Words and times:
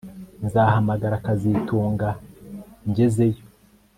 Nzahamagara 0.45 1.23
kazitunga 1.25 2.09
ngezeyo 2.89 3.43